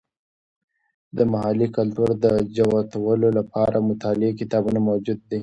[1.17, 5.39] د محلي کلتور د جوتولو لپاره د مطالعې کتابونه موجود دي.